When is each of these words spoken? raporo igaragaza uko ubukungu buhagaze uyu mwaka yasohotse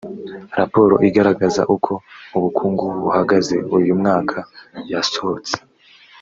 raporo 0.59 0.95
igaragaza 1.07 1.61
uko 1.75 1.91
ubukungu 2.37 2.83
buhagaze 3.03 3.55
uyu 3.77 3.93
mwaka 3.99 4.37
yasohotse 4.91 5.55